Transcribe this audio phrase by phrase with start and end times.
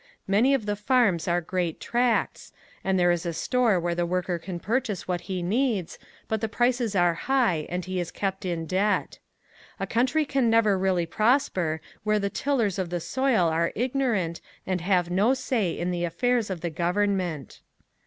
[0.25, 2.51] Many of the farms are great tracts
[2.83, 6.49] and there is a store where the worker can purchase what he needs but the
[6.49, 9.19] prices are high and he is kept in debt.
[9.79, 14.81] A country can never really prosper where the tillers of the soil are ignorant and
[14.81, 17.61] have no say in the affairs of the government.